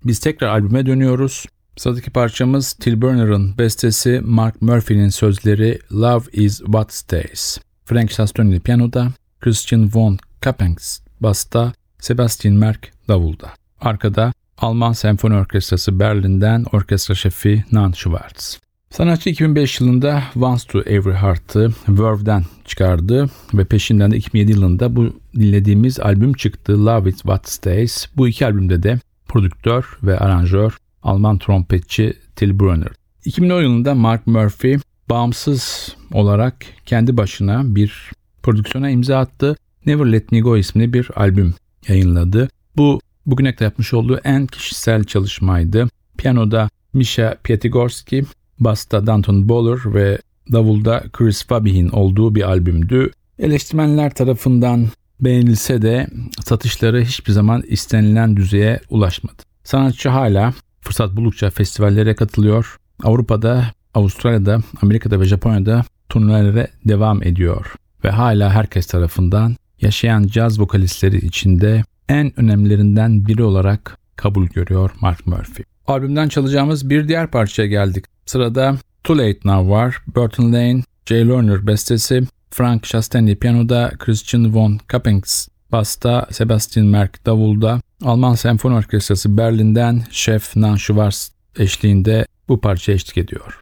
Biz 0.06 0.20
tekrar 0.20 0.48
albüme 0.48 0.86
dönüyoruz. 0.86 1.46
Sıradaki 1.78 2.12
parçamız 2.12 2.74
Till 2.74 3.02
Burner'ın 3.02 3.58
bestesi 3.58 4.22
Mark 4.26 4.62
Murphy'nin 4.62 5.10
sözleri 5.10 5.80
Love 5.92 6.24
is 6.34 6.58
What 6.58 6.94
Stays. 6.94 7.58
Frank 7.86 8.12
Sastonelli 8.12 8.60
piyanoda, 8.60 9.08
Christian 9.40 9.90
von 9.94 10.18
Kappengs 10.42 11.00
basta, 11.20 11.74
Sebastian 12.00 12.56
Merck 12.56 12.92
davulda. 13.08 13.50
Arkada 13.82 14.34
Alman 14.58 14.94
Senfoni 14.94 15.36
Orkestrası 15.36 16.00
Berlin'den 16.00 16.66
orkestra 16.74 17.16
şefi 17.16 17.64
Nan 17.72 17.92
Schwartz. 17.92 18.60
Sanatçı 18.90 19.30
2005 19.30 19.82
yılında 19.82 20.24
Once 20.42 20.64
to 20.68 20.82
Every 20.82 21.14
Heart'ı 21.14 21.74
Verve'den 21.88 22.44
çıkardı 22.66 23.30
ve 23.54 23.66
peşinden 23.66 24.12
de 24.12 24.18
2007 24.18 24.52
yılında 24.52 24.96
bu 24.96 25.20
dinlediğimiz 25.36 26.00
albüm 26.00 26.34
çıktı 26.34 26.86
Love 26.86 27.10
It 27.10 27.16
What 27.16 27.50
Stays. 27.50 28.08
Bu 28.18 28.28
iki 28.28 28.46
albümde 28.46 28.84
de 28.84 29.00
prodüktör 29.28 29.98
ve 30.04 30.20
aranjör 30.20 30.78
Alman 31.04 31.38
trompetçi 31.38 32.14
Till 32.36 32.60
Brunner. 32.60 32.92
2010 33.26 33.62
yılında 33.62 33.96
Mark 33.96 34.28
Murphy 34.28 34.80
bağımsız 35.10 35.96
olarak 36.14 36.66
kendi 36.86 37.18
başına 37.18 37.76
bir 37.76 38.12
prodüksiyona 38.44 38.90
imza 38.90 39.18
attı. 39.18 39.58
Never 39.86 40.12
Let 40.12 40.32
Me 40.32 40.40
Go 40.40 40.58
isimli 40.58 40.94
bir 40.94 41.10
albüm 41.16 41.54
yayınladı. 41.88 42.50
Bu 42.78 43.00
bugüne 43.26 43.56
kadar 43.56 43.66
yapmış 43.66 43.94
olduğu 43.94 44.20
en 44.24 44.48
kişisel 44.48 45.04
çalışmaydı. 45.04 45.88
Piyanoda 46.18 46.70
Misha 46.94 47.38
Pietigorski, 47.44 48.24
basta 48.60 49.08
Danton 49.08 49.50
Bowler 49.50 49.94
ve 49.96 50.18
davulda 50.52 51.04
Chris 51.14 51.46
Fabihin 51.46 51.90
olduğu 51.90 52.36
bir 52.36 52.42
albümdü. 52.42 53.12
Eleştirmenler 53.40 54.14
tarafından 54.14 54.88
beğenilse 55.20 55.82
de 55.82 56.08
satışları 56.46 57.02
hiçbir 57.02 57.32
zaman 57.32 57.64
istenilen 57.68 58.38
düzeye 58.38 58.80
ulaşmadı. 58.90 59.44
Sanatçı 59.64 60.10
hala 60.10 60.54
fırsat 60.82 61.16
buldukça 61.16 61.50
festivallere 61.50 62.16
katılıyor. 62.16 62.78
Avrupa'da, 63.04 63.66
Avustralya'da, 63.94 64.60
Amerika'da 64.82 65.20
ve 65.20 65.26
Japonya'da 65.26 65.84
turnelere 66.10 66.68
devam 66.86 67.24
ediyor. 67.24 67.74
Ve 68.04 68.10
hala 68.10 68.54
herkes 68.54 68.86
tarafından 68.88 69.56
yaşayan 69.82 70.24
caz 70.24 70.60
vokalistleri 70.60 71.26
içinde 71.26 71.84
en 72.10 72.40
önemlilerinden 72.40 73.26
biri 73.26 73.44
olarak 73.44 73.98
kabul 74.16 74.48
görüyor 74.48 74.92
Mark 75.02 75.28
Murphy. 75.28 75.66
Albümden 75.88 76.28
çalacağımız 76.28 76.90
bir 76.90 77.08
diğer 77.08 77.28
parçaya 77.28 77.68
geldik. 77.68 78.06
Sırada 78.26 78.78
Too 79.04 79.18
Late 79.18 79.40
Now 79.44 79.72
var. 79.72 79.98
Burton 80.16 80.54
Lane, 80.54 80.84
Jay 81.06 81.30
Lerner 81.30 81.68
bestesi, 81.68 82.22
Frank 82.52 82.84
Chastaney 82.84 83.36
piyanoda, 83.36 83.92
Christian 84.00 84.54
von 84.54 84.80
Kappengs 84.88 85.48
basta, 85.72 86.28
Sebastian 86.32 86.88
Merck 86.88 87.26
davulda, 87.26 87.82
Alman 88.04 88.36
Senfoni 88.36 88.76
Orkestrası 88.76 89.38
Berlin'den 89.38 90.04
Şef 90.12 90.56
Nan 90.56 90.76
Schwartz 90.76 91.32
eşliğinde 91.58 92.26
bu 92.48 92.62
parça 92.62 92.92
eşlik 92.92 93.18
ediyor. 93.18 93.60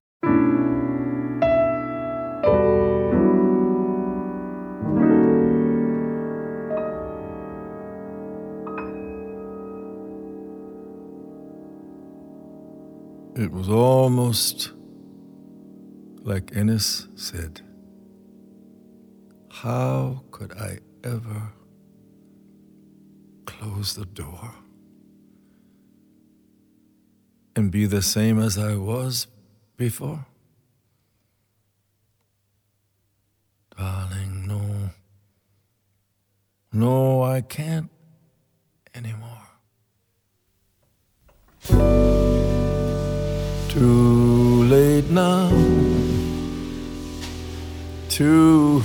It 13.38 13.52
was 13.52 13.70
almost 13.70 14.72
like 16.26 16.60
Ennis 16.60 17.08
said, 17.16 17.58
How 19.50 20.24
could 20.32 20.52
I 20.52 20.80
ever 21.04 21.59
close 23.60 23.94
the 23.94 24.06
door 24.06 24.52
and 27.58 27.72
be 27.72 27.86
the 27.86 28.02
same 28.02 28.40
as 28.40 28.58
I 28.58 28.76
was 28.76 29.28
before? 29.76 30.26
Darling, 33.78 34.48
no. 34.48 34.92
No, 36.72 37.24
I 37.24 37.42
can't 37.42 37.90
anymore. 38.96 39.48
Too 43.70 44.64
late 44.64 45.10
now 45.10 45.50
to 48.10 48.82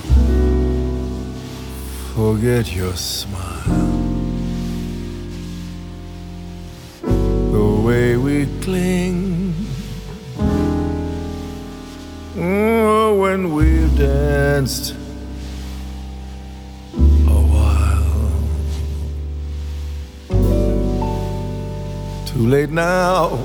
forget 2.14 2.74
your 2.74 2.94
smile. 2.94 3.83
Way 7.84 8.16
we 8.16 8.46
cling 8.62 9.52
oh, 12.38 13.14
when 13.20 13.52
we've 13.52 13.94
danced 13.98 14.94
a 17.28 17.40
while. 17.52 18.32
Too 22.24 22.46
late 22.46 22.70
now 22.70 23.38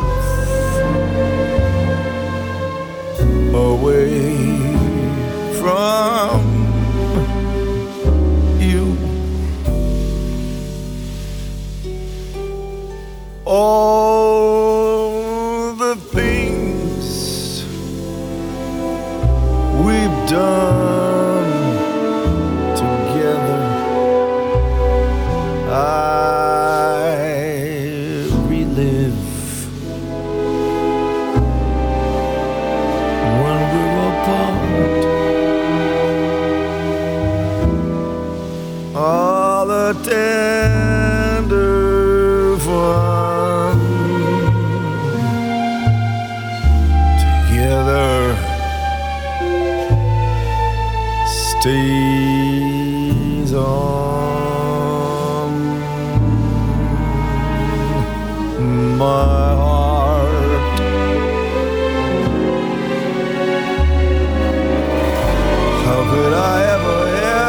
could 66.09 66.33
I 66.33 66.57
ever, 66.75 66.99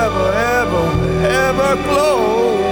ever, 0.02 0.28
ever, 0.58 0.86
ever 1.26 1.82
close 1.84 2.67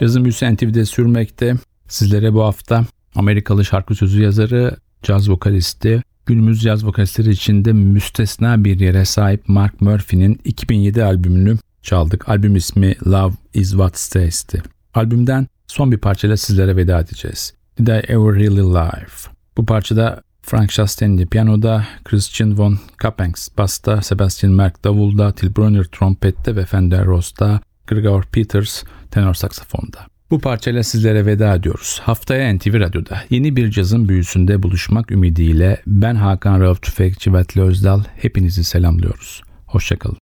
Cazın 0.00 0.24
Büyüsü 0.24 0.54
NTV'de 0.54 0.84
sürmekte. 0.84 1.54
Sizlere 1.88 2.34
bu 2.34 2.42
hafta 2.42 2.84
Amerikalı 3.14 3.64
şarkı 3.64 3.94
sözü 3.94 4.22
yazarı, 4.22 4.76
caz 5.02 5.30
vokalisti, 5.30 6.02
günümüz 6.26 6.62
caz 6.62 6.86
vokalistleri 6.86 7.30
içinde 7.30 7.72
müstesna 7.72 8.64
bir 8.64 8.80
yere 8.80 9.04
sahip 9.04 9.48
Mark 9.48 9.80
Murphy'nin 9.80 10.40
2007 10.44 11.04
albümünü 11.04 11.58
çaldık. 11.82 12.28
Albüm 12.28 12.56
ismi 12.56 12.96
Love 13.06 13.32
Is 13.54 13.70
What 13.70 13.98
Stays'ti. 13.98 14.62
Albümden 14.94 15.46
son 15.66 15.92
bir 15.92 15.98
parçayla 15.98 16.36
sizlere 16.36 16.76
veda 16.76 17.00
edeceğiz. 17.00 17.54
Did 17.78 17.86
I 17.86 17.90
Ever 17.90 18.34
Really 18.34 18.60
Live? 18.60 19.32
Bu 19.56 19.66
parçada 19.66 20.22
Frank 20.42 20.70
Chastain'li 20.70 21.26
piyanoda, 21.26 21.86
Christian 22.04 22.58
von 22.58 22.78
Kappengs 22.96 23.48
basta, 23.58 24.02
Sebastian 24.02 24.52
Merck 24.52 24.84
davulda, 24.84 25.32
Till 25.32 25.56
Brunner 25.56 25.84
trompette 25.84 26.56
ve 26.56 26.66
Fender 26.66 27.04
Rose'da, 27.04 27.60
Gregor 27.86 28.22
Peters 28.22 28.82
tenor 29.10 29.34
saksafonda. 29.34 30.06
Bu 30.30 30.38
parçayla 30.38 30.82
sizlere 30.82 31.26
veda 31.26 31.54
ediyoruz. 31.54 32.00
Haftaya 32.02 32.54
NTV 32.54 32.80
Radyo'da 32.80 33.22
yeni 33.30 33.56
bir 33.56 33.70
cazın 33.70 34.08
büyüsünde 34.08 34.62
buluşmak 34.62 35.10
ümidiyle 35.10 35.82
ben 35.86 36.14
Hakan 36.14 36.60
Rauf 36.60 36.82
Tüfekçi 36.82 37.34
ve 37.34 37.44
Özdal 37.56 38.04
hepinizi 38.16 38.64
selamlıyoruz. 38.64 39.42
Hoşçakalın. 39.66 40.29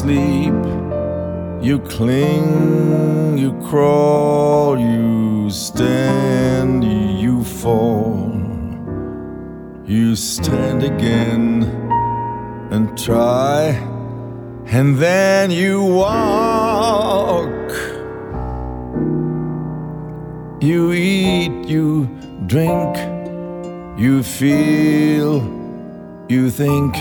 Sleep, 0.00 0.64
you 1.60 1.78
cling, 1.80 3.36
you 3.36 3.52
crawl, 3.68 4.78
you 4.78 5.50
stand, 5.50 6.82
you 7.20 7.44
fall, 7.44 8.32
you 9.84 10.16
stand 10.16 10.82
again 10.82 11.64
and 12.70 12.96
try, 12.96 13.76
and 14.68 14.96
then 14.96 15.50
you 15.50 15.84
walk. 15.84 17.68
You 20.62 20.92
eat, 20.92 21.68
you 21.68 22.08
drink, 22.46 22.96
you 23.98 24.22
feel, 24.22 25.42
you 26.30 26.48
think, 26.50 26.96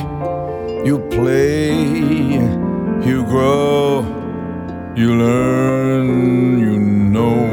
you 0.86 1.00
play, 1.10 2.69
you 3.02 3.24
grow, 3.26 4.02
you 4.96 5.16
learn, 5.16 6.60
you 6.60 6.78
know, 6.80 7.46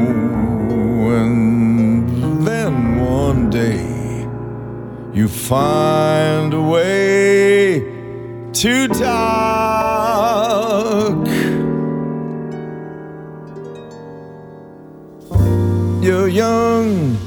and 1.15 2.45
then 2.45 2.99
one 2.99 3.49
day 3.49 4.27
you 5.13 5.27
find 5.27 6.53
a 6.53 6.61
way 6.61 7.79
to 8.53 8.87
talk. 8.89 9.57
You're 16.03 16.27
young, 16.27 17.17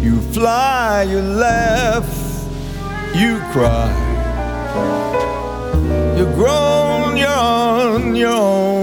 you 0.00 0.20
fly, 0.32 1.02
you 1.08 1.20
laugh, 1.20 2.08
you 3.14 3.40
cry. 3.52 3.90
Grown, 6.14 6.16
you're 6.16 6.34
on 8.12 8.16
your 8.16 8.30
own 8.30 8.81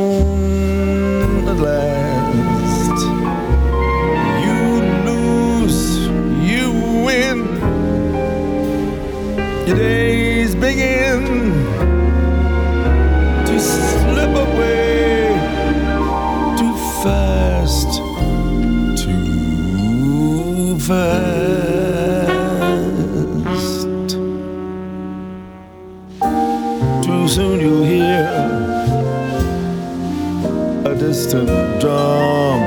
distant 31.30 31.80
drum. 31.80 32.59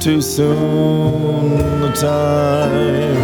Too 0.00 0.22
soon 0.22 1.58
the 1.80 1.92
time 1.92 3.16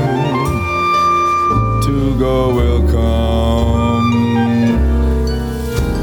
to 1.83 2.19
go 2.19 2.55
will 2.55 2.87
come, 2.91 4.13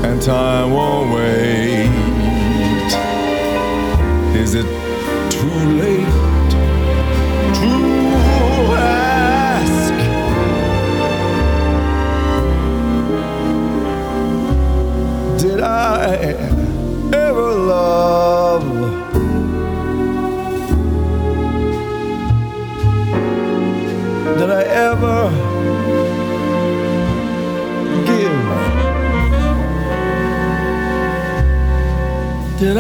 and 0.04 0.22
time 0.22 0.72
won't 0.74 1.14
wait. 1.14 1.92
Is 4.42 4.56
it 4.56 4.83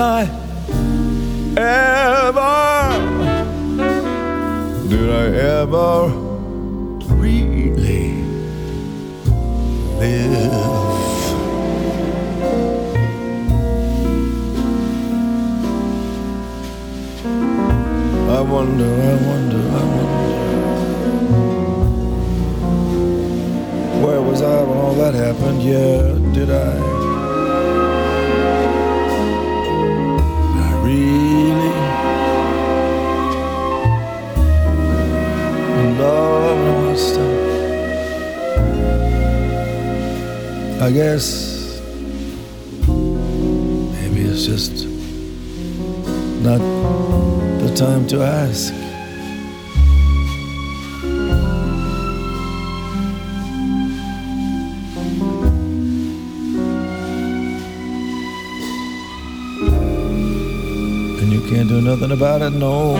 I 0.04 0.24
ever? 1.56 2.92
Did 4.90 5.10
I 5.10 5.26
ever 5.62 6.10
really 7.16 7.70
live? 7.72 8.28
I 18.30 18.42
wonder, 18.42 18.92
I 19.10 19.16
wonder, 19.30 19.64
I 19.70 19.84
wonder. 19.96 20.34
Where 24.06 24.22
was 24.22 24.42
I 24.42 24.64
when 24.64 24.78
all 24.80 24.96
that 24.96 25.14
happened? 25.14 25.64
Yeah, 25.64 26.18
did 26.34 26.50
I? 26.52 26.93
I 40.84 40.92
guess 40.92 41.80
maybe 42.86 44.22
it's 44.28 44.46
just 44.46 44.86
not 46.44 46.60
the 46.60 47.74
time 47.74 48.06
to 48.08 48.22
ask. 48.22 48.74
And 61.22 61.32
you 61.32 61.48
can't 61.50 61.70
do 61.70 61.80
nothing 61.80 62.12
about 62.12 62.42
it, 62.42 62.50
no. 62.50 62.98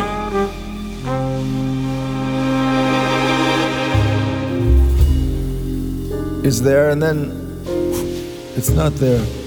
It's 6.46 6.62
there 6.62 6.90
and 6.90 7.04
then 7.04 7.43
it's 8.56 8.70
not 8.70 8.94
there. 8.94 9.43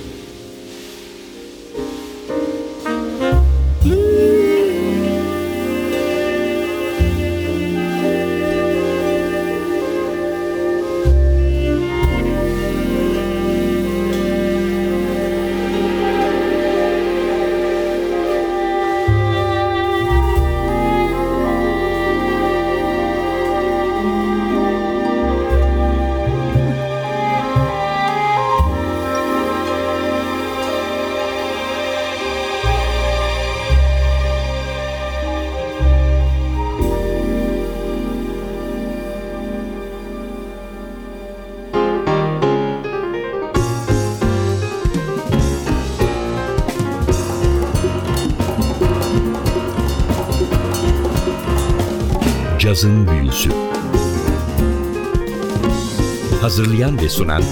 Ve 57.07 57.11
sunan 57.11 57.43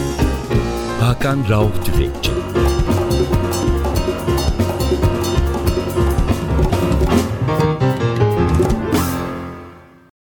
Hakan 1.00 1.38
Rauf 1.48 1.84
Tüfekçi 1.84 2.43